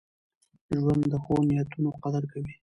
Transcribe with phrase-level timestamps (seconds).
[0.79, 2.53] ژوند د ښو نیتونو قدر کوي.